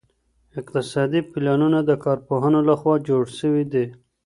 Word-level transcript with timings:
اقتصادي 0.59 1.21
پلانونه 1.31 1.79
د 1.83 1.91
کارپوهانو 2.05 2.59
لخوا 2.69 2.95
جوړ 3.07 3.23
سوي 3.39 3.63
دي. 3.73 3.85